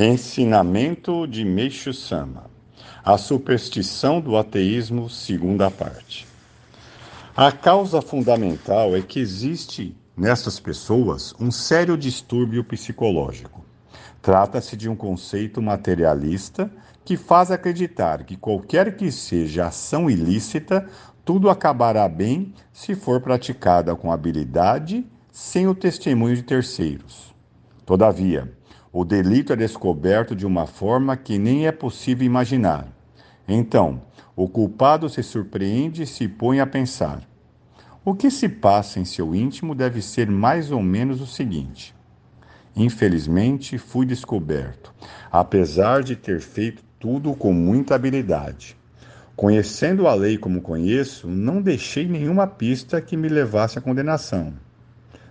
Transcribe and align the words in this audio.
Ensinamento 0.00 1.26
de 1.26 1.44
Meixo 1.44 1.92
Sama. 1.92 2.44
A 3.04 3.18
superstição 3.18 4.20
do 4.20 4.36
ateísmo, 4.36 5.10
segunda 5.10 5.72
parte. 5.72 6.24
A 7.36 7.50
causa 7.50 8.00
fundamental 8.00 8.94
é 8.94 9.02
que 9.02 9.18
existe 9.18 9.96
nessas 10.16 10.60
pessoas 10.60 11.34
um 11.40 11.50
sério 11.50 11.96
distúrbio 11.96 12.62
psicológico. 12.62 13.64
Trata-se 14.22 14.76
de 14.76 14.88
um 14.88 14.94
conceito 14.94 15.60
materialista 15.60 16.70
que 17.04 17.16
faz 17.16 17.50
acreditar 17.50 18.22
que 18.22 18.36
qualquer 18.36 18.96
que 18.96 19.10
seja 19.10 19.66
ação 19.66 20.08
ilícita, 20.08 20.88
tudo 21.24 21.50
acabará 21.50 22.08
bem 22.08 22.54
se 22.72 22.94
for 22.94 23.20
praticada 23.20 23.96
com 23.96 24.12
habilidade, 24.12 25.04
sem 25.32 25.66
o 25.66 25.74
testemunho 25.74 26.36
de 26.36 26.44
terceiros. 26.44 27.34
Todavia, 27.84 28.56
o 28.92 29.04
delito 29.04 29.52
é 29.52 29.56
descoberto 29.56 30.34
de 30.34 30.46
uma 30.46 30.66
forma 30.66 31.16
que 31.16 31.38
nem 31.38 31.66
é 31.66 31.72
possível 31.72 32.26
imaginar. 32.26 32.88
Então, 33.46 34.00
o 34.34 34.48
culpado 34.48 35.08
se 35.08 35.22
surpreende 35.22 36.02
e 36.02 36.06
se 36.06 36.26
põe 36.26 36.60
a 36.60 36.66
pensar: 36.66 37.22
o 38.04 38.14
que 38.14 38.30
se 38.30 38.48
passa 38.48 38.98
em 38.98 39.04
seu 39.04 39.34
íntimo 39.34 39.74
deve 39.74 40.00
ser 40.00 40.30
mais 40.30 40.70
ou 40.70 40.82
menos 40.82 41.20
o 41.20 41.26
seguinte. 41.26 41.94
Infelizmente, 42.74 43.76
fui 43.76 44.06
descoberto, 44.06 44.94
apesar 45.30 46.02
de 46.02 46.14
ter 46.14 46.40
feito 46.40 46.82
tudo 46.98 47.34
com 47.34 47.52
muita 47.52 47.94
habilidade. 47.94 48.76
Conhecendo 49.34 50.08
a 50.08 50.14
lei 50.14 50.38
como 50.38 50.60
conheço, 50.60 51.28
não 51.28 51.60
deixei 51.60 52.08
nenhuma 52.08 52.46
pista 52.46 53.00
que 53.00 53.16
me 53.16 53.28
levasse 53.28 53.78
à 53.78 53.82
condenação. 53.82 54.52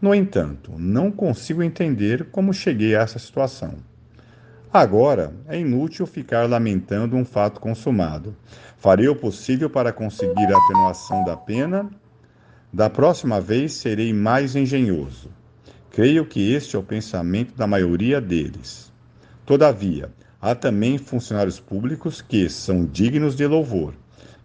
No 0.00 0.14
entanto, 0.14 0.72
não 0.78 1.10
consigo 1.10 1.60
entender 1.60 2.26
como 2.30 2.54
cheguei 2.54 2.94
a 2.94 3.02
essa 3.02 3.18
situação. 3.18 3.74
Agora, 4.72 5.34
é 5.48 5.58
inútil 5.58 6.06
ficar 6.06 6.48
lamentando 6.48 7.16
um 7.16 7.24
fato 7.24 7.60
consumado. 7.60 8.36
Farei 8.76 9.08
o 9.08 9.16
possível 9.16 9.68
para 9.68 9.92
conseguir 9.92 10.46
a 10.52 10.56
atenuação 10.56 11.24
da 11.24 11.36
pena. 11.36 11.90
Da 12.72 12.88
próxima 12.88 13.40
vez 13.40 13.72
serei 13.72 14.12
mais 14.12 14.54
engenhoso. 14.54 15.30
Creio 15.90 16.24
que 16.26 16.52
este 16.52 16.76
é 16.76 16.78
o 16.78 16.82
pensamento 16.82 17.56
da 17.56 17.66
maioria 17.66 18.20
deles. 18.20 18.92
Todavia, 19.44 20.12
há 20.40 20.54
também 20.54 20.96
funcionários 20.96 21.58
públicos 21.58 22.22
que 22.22 22.48
são 22.48 22.84
dignos 22.84 23.34
de 23.34 23.46
louvor, 23.46 23.94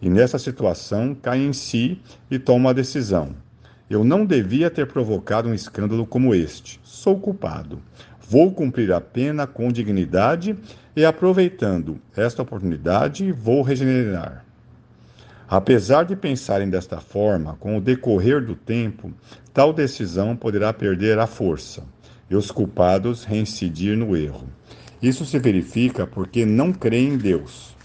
e 0.01 0.09
nessa 0.09 0.39
situação 0.39 1.13
caem 1.13 1.47
em 1.49 1.53
si 1.53 2.01
e 2.31 2.39
tomam 2.39 2.69
a 2.69 2.73
decisão. 2.73 3.35
Eu 3.93 4.03
não 4.03 4.25
devia 4.25 4.71
ter 4.71 4.87
provocado 4.87 5.47
um 5.47 5.53
escândalo 5.53 6.03
como 6.03 6.33
este. 6.33 6.79
Sou 6.83 7.19
culpado. 7.19 7.79
Vou 8.27 8.51
cumprir 8.51 8.91
a 8.91 8.99
pena 8.99 9.45
com 9.45 9.71
dignidade 9.71 10.57
e, 10.95 11.05
aproveitando 11.05 11.99
esta 12.17 12.41
oportunidade, 12.41 13.31
vou 13.31 13.61
regenerar. 13.61 14.43
Apesar 15.47 16.05
de 16.05 16.15
pensarem 16.15 16.71
desta 16.71 16.99
forma, 16.99 17.55
com 17.59 17.77
o 17.77 17.81
decorrer 17.81 18.43
do 18.43 18.55
tempo, 18.55 19.13
tal 19.53 19.71
decisão 19.71 20.35
poderá 20.35 20.73
perder 20.73 21.19
a 21.19 21.27
força 21.27 21.83
e 22.31 22.35
os 22.35 22.49
culpados 22.49 23.23
reincidir 23.23 23.95
no 23.95 24.17
erro. 24.17 24.49
Isso 25.03 25.23
se 25.23 25.37
verifica 25.37 26.07
porque 26.07 26.47
não 26.47 26.73
creem 26.73 27.09
em 27.09 27.17
Deus. 27.17 27.75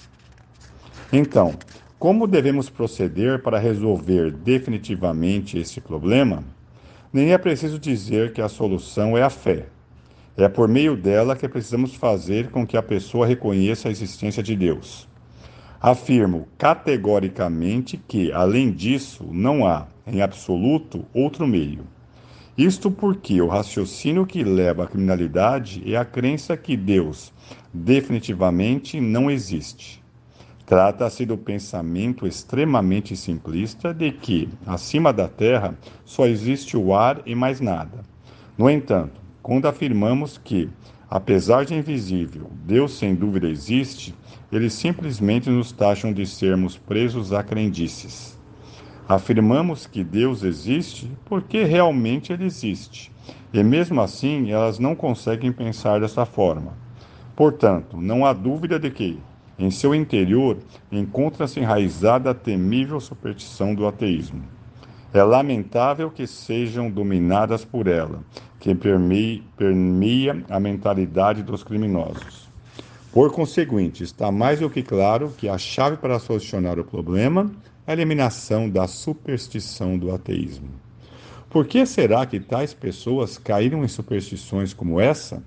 Então, 1.13 1.55
como 1.99 2.29
devemos 2.29 2.71
proceder 2.71 3.43
para 3.43 3.59
resolver 3.59 4.31
definitivamente 4.31 5.59
esse 5.59 5.81
problema? 5.81 6.45
Nem 7.13 7.33
é 7.33 7.39
preciso 7.39 7.77
dizer 7.77 8.33
que 8.33 8.41
a 8.41 8.49
solução 8.49 9.19
é 9.19 9.23
a 9.23 9.31
fé. 9.31 9.67
É 10.37 10.49
por 10.49 10.69
meio 10.69 10.97
dela 10.97 11.35
que 11.35 11.49
precisamos 11.49 11.95
fazer 11.95 12.51
com 12.51 12.65
que 12.65 12.77
a 12.77 12.83
pessoa 12.83 13.27
reconheça 13.27 13.89
a 13.89 13.91
existência 13.91 14.41
de 14.45 14.55
Deus. 14.55 15.09
Afirmo 15.81 16.47
categoricamente 16.57 17.97
que, 18.07 18.31
além 18.31 18.71
disso, 18.71 19.27
não 19.33 19.67
há, 19.67 19.89
em 20.07 20.23
absoluto, 20.23 21.05
outro 21.13 21.49
meio. 21.49 21.85
Isto 22.57 22.93
porque 22.93 23.43
o 23.43 23.49
raciocínio 23.49 24.25
que 24.25 24.45
leva 24.45 24.85
à 24.85 24.87
criminalidade 24.87 25.83
é 25.93 25.97
a 25.97 26.05
crença 26.05 26.57
que 26.57 26.77
Deus 26.77 27.33
definitivamente 27.75 29.01
não 29.01 29.29
existe. 29.29 30.01
Trata-se 30.69 31.25
do 31.25 31.39
pensamento 31.39 32.27
extremamente 32.27 33.17
simplista 33.17 33.95
de 33.95 34.13
que, 34.13 34.51
acima 34.67 35.15
da 35.15 35.27
Terra, 35.27 35.75
só 36.05 36.27
existe 36.27 36.77
o 36.77 36.95
ar 36.95 37.23
e 37.25 37.35
mais 37.35 37.59
nada. 37.59 38.01
No 38.59 38.69
entanto, 38.69 39.19
quando 39.43 39.67
afirmamos 39.67 40.37
que, 40.37 40.69
apesar 41.09 41.65
de 41.65 41.75
invisível, 41.75 42.51
Deus 42.67 42.99
sem 42.99 43.15
dúvida 43.15 43.49
existe, 43.49 44.15
eles 44.53 44.75
simplesmente 44.75 45.49
nos 45.49 45.73
taxam 45.73 46.13
de 46.13 46.27
sermos 46.27 46.77
presos 46.77 47.33
a 47.33 47.43
crendices. 47.43 48.39
Afirmamos 49.09 49.87
que 49.87 50.05
Deus 50.05 50.43
existe 50.43 51.11
porque 51.25 51.65
realmente 51.65 52.31
ele 52.31 52.45
existe, 52.45 53.11
e 53.55 53.63
mesmo 53.63 54.03
assim 54.03 54.51
elas 54.51 54.79
não 54.79 54.95
conseguem 54.95 55.51
pensar 55.51 55.99
dessa 55.99 56.27
forma. 56.27 56.77
Portanto, 57.35 57.97
não 57.97 58.27
há 58.27 58.35
dúvida 58.35 58.79
de 58.79 58.91
que, 58.91 59.19
em 59.59 59.71
seu 59.71 59.95
interior, 59.95 60.59
encontra-se 60.91 61.59
enraizada 61.59 62.31
a 62.31 62.35
temível 62.35 63.01
superstição 63.01 63.75
do 63.75 63.87
ateísmo. 63.87 64.43
É 65.13 65.23
lamentável 65.23 66.11
que 66.11 66.27
sejam 66.27 66.91
dominadas 66.91 67.65
por 67.65 67.87
ela, 67.87 68.21
que 68.61 68.75
permeia 68.75 70.45
a 70.49 70.61
mentalidade 70.61 71.43
dos 71.43 71.65
criminosos. 71.65 72.49
Por 73.13 73.33
conseguinte, 73.33 74.05
está 74.05 74.31
mais 74.31 74.61
do 74.61 74.69
que 74.69 74.83
claro 74.83 75.33
que 75.37 75.49
a 75.49 75.57
chave 75.57 75.97
para 75.97 76.19
solucionar 76.19 76.79
o 76.79 76.85
problema 76.85 77.51
é 77.87 77.91
a 77.91 77.95
eliminação 77.95 78.69
da 78.69 78.87
superstição 78.87 79.97
do 79.97 80.15
ateísmo. 80.15 80.69
Por 81.49 81.67
que 81.67 81.87
será 81.87 82.27
que 82.27 82.39
tais 82.39 82.75
pessoas 82.75 83.39
caíram 83.39 83.83
em 83.83 83.89
superstições 83.89 84.75
como 84.75 85.01
essa? 85.01 85.43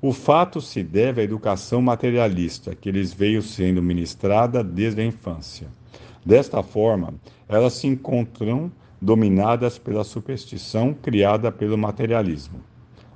O 0.00 0.12
fato 0.12 0.60
se 0.60 0.80
deve 0.80 1.20
à 1.20 1.24
educação 1.24 1.82
materialista 1.82 2.72
que 2.72 2.92
lhes 2.92 3.12
veio 3.12 3.42
sendo 3.42 3.82
ministrada 3.82 4.62
desde 4.62 5.00
a 5.00 5.04
infância. 5.04 5.66
Desta 6.24 6.62
forma, 6.62 7.14
elas 7.48 7.72
se 7.72 7.88
encontram 7.88 8.70
dominadas 9.02 9.76
pela 9.76 10.04
superstição 10.04 10.94
criada 10.94 11.50
pelo 11.50 11.76
materialismo. 11.76 12.60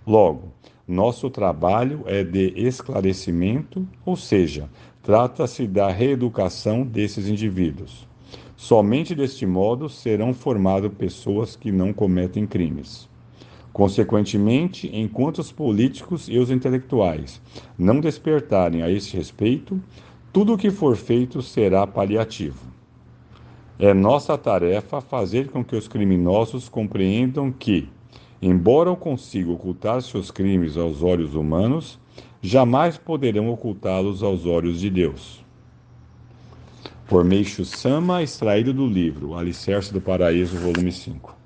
Logo, 0.05 0.53
nosso 0.87 1.31
trabalho 1.31 2.03
é 2.07 2.25
de 2.25 2.53
esclarecimento, 2.57 3.87
ou 4.05 4.17
seja, 4.17 4.69
trata-se 5.05 5.69
da 5.69 5.89
reeducação 5.89 6.83
desses 6.83 7.29
indivíduos. 7.29 8.09
Somente 8.57 9.15
deste 9.15 9.47
modo 9.47 9.89
serão 9.89 10.35
formadas 10.35 10.93
pessoas 10.93 11.55
que 11.55 11.71
não 11.71 11.93
cometem 11.93 12.45
crimes. 12.45 13.09
Consequentemente, 13.73 14.91
enquanto 14.93 15.39
os 15.39 15.51
políticos 15.51 16.29
e 16.29 16.39
os 16.39 16.51
intelectuais 16.51 17.41
não 17.79 18.01
despertarem 18.01 18.83
a 18.83 18.91
esse 18.91 19.17
respeito, 19.17 19.81
tudo 20.33 20.55
o 20.55 20.59
que 20.59 20.71
for 20.71 20.97
feito 20.97 21.41
será 21.41 21.87
paliativo. 21.87 22.73
É 23.79 23.95
nossa 23.95 24.37
tarefa 24.37 25.01
fazer 25.01 25.49
com 25.49 25.65
que 25.65 25.75
os 25.75 25.89
criminosos 25.89 26.69
compreendam 26.69 27.51
que, 27.51 27.89
embora 28.41 28.95
consigam 28.95 29.55
ocultar 29.55 30.03
seus 30.03 30.31
crimes 30.31 30.77
aos 30.77 31.03
olhos 31.03 31.35
humanos, 31.35 31.99
jamais 32.41 32.99
poderão 32.99 33.49
ocultá-los 33.51 34.23
aos 34.23 34.45
olhos 34.45 34.81
de 34.81 34.91
Deus. 34.91 35.43
Por 37.09 37.25
Meixo 37.25 37.65
Sama, 37.65 38.23
extraído 38.23 38.73
do 38.73 38.87
livro 38.87 39.37
Alicerce 39.37 39.93
do 39.93 40.01
Paraíso, 40.01 40.57
volume 40.59 40.93
5. 40.93 41.42